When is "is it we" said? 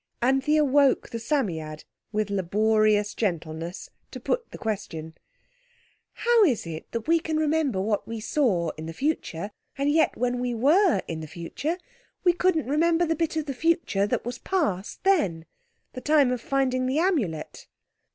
6.43-7.19